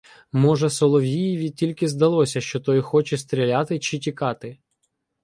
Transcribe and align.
Може, 0.31 0.69
Соловієві 0.69 1.49
тільки 1.49 1.87
здалося, 1.87 2.41
що 2.41 2.59
той 2.59 2.81
хоче 2.81 3.17
стріляти 3.17 3.79
чи 3.79 3.99
тікати. 3.99 4.59